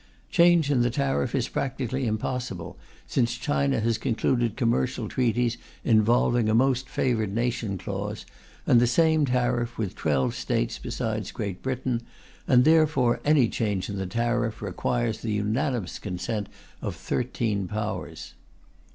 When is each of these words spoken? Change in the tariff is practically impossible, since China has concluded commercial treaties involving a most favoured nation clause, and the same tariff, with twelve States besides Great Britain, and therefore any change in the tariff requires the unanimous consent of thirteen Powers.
Change 0.31 0.71
in 0.71 0.81
the 0.81 0.89
tariff 0.89 1.35
is 1.35 1.47
practically 1.47 2.07
impossible, 2.07 2.75
since 3.05 3.37
China 3.37 3.79
has 3.81 3.99
concluded 3.99 4.57
commercial 4.57 5.07
treaties 5.07 5.57
involving 5.83 6.49
a 6.49 6.55
most 6.55 6.89
favoured 6.89 7.31
nation 7.35 7.77
clause, 7.77 8.25
and 8.65 8.79
the 8.81 8.87
same 8.87 9.27
tariff, 9.27 9.77
with 9.77 9.93
twelve 9.93 10.33
States 10.33 10.79
besides 10.79 11.31
Great 11.31 11.61
Britain, 11.61 12.01
and 12.47 12.65
therefore 12.65 13.19
any 13.23 13.47
change 13.47 13.89
in 13.91 13.97
the 13.97 14.07
tariff 14.07 14.59
requires 14.59 15.21
the 15.21 15.33
unanimous 15.33 15.99
consent 15.99 16.49
of 16.81 16.95
thirteen 16.95 17.67
Powers. 17.67 18.33